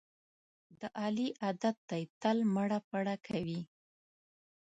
[0.79, 3.61] د علي عادت دی تل مړه پړه کوي.